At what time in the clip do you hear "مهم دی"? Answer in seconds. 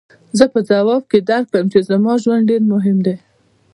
2.73-3.15